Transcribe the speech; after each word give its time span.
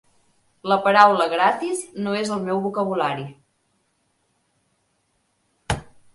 La 0.71 0.77
paraula 0.85 1.27
"gratis" 1.33 1.83
no 2.05 2.13
és 2.21 2.31
al 2.37 2.41
meu 2.47 2.63
vocabulari. 2.65 3.29